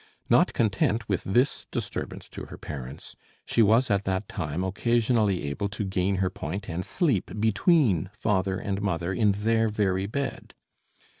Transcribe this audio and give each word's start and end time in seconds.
Not 0.31 0.53
content 0.53 1.07
with 1.07 1.23
this 1.25 1.67
disturbance 1.69 2.27
to 2.29 2.45
her 2.45 2.57
parents, 2.57 3.15
she 3.45 3.61
was 3.61 3.91
at 3.91 4.03
that 4.05 4.27
time 4.27 4.63
occasionally 4.63 5.43
able 5.43 5.69
to 5.69 5.85
gain 5.85 6.15
her 6.15 6.31
point 6.31 6.67
and 6.67 6.83
sleep 6.83 7.29
between 7.39 8.09
father 8.11 8.57
and 8.57 8.81
mother 8.81 9.13
in 9.13 9.31
their 9.31 9.69
very 9.69 10.07
bed. 10.07 10.55